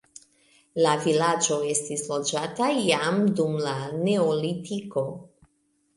La 0.85 0.93
vilaĝo 1.03 1.57
estis 1.75 2.05
loĝata 2.13 2.71
jam 2.87 3.23
dum 3.41 3.61
la 3.67 3.77
neolitiko. 4.09 5.05